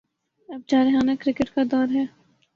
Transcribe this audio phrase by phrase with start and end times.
[0.49, 2.05] اب جارحانہ کرکٹ کا دور ہے۔